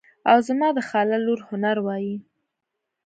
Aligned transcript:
او 0.31 0.37
زما 0.47 0.67
د 0.77 0.79
خاله 0.87 1.17
لور 1.25 1.39
هنر 1.49 1.77
وایي. 1.85 2.15